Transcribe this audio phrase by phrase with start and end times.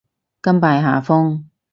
[0.41, 1.43] 甘拜下風